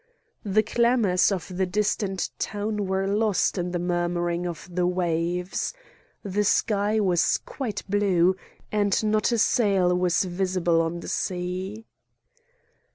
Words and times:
The 0.43 0.63
clamours 0.63 1.31
of 1.31 1.55
the 1.55 1.67
distant 1.67 2.31
town 2.39 2.87
were 2.87 3.05
lost 3.05 3.59
in 3.59 3.69
the 3.69 3.77
murmuring 3.77 4.47
of 4.47 4.67
the 4.73 4.87
waves. 4.87 5.75
The 6.23 6.43
sky 6.43 6.99
was 6.99 7.37
quite 7.37 7.83
blue, 7.87 8.35
and 8.71 8.97
not 9.03 9.31
a 9.31 9.37
sail 9.37 9.95
was 9.95 10.23
visible 10.23 10.81
on 10.81 11.01
the 11.01 11.07
sea. 11.07 11.85